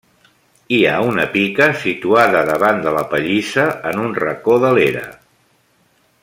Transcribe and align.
Hi 0.77 0.79
ha 0.91 0.95
una 1.09 1.25
pica 1.35 1.67
situada 1.83 2.41
davant 2.47 2.81
de 2.87 2.95
la 2.97 3.05
pallissa 3.13 3.67
en 3.91 4.03
un 4.07 4.17
racó 4.25 4.57
de 4.65 4.73
l'era. 4.79 5.07